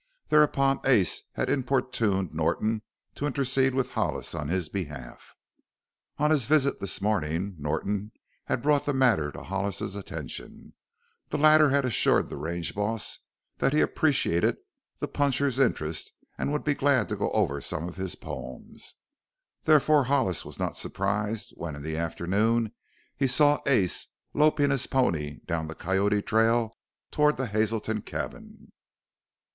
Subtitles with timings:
[0.29, 2.81] Thereupon Ace had importuned Norton
[3.13, 5.35] to intercede with Hollis on his behalf.
[6.17, 8.11] On his visit this morning Norton
[8.45, 10.73] had brought the matter to Hollis's attention.
[11.29, 13.19] The latter had assured the range boss
[13.59, 14.57] that he appreciated
[14.97, 18.95] the puncher's interest and would be glad to go over some of his poems.
[19.65, 22.71] Therefore Hollis was not surprised when in the afternoon
[23.15, 26.75] he saw Ace loping his pony down the Coyote trail
[27.11, 28.71] toward the Hazelton cabin.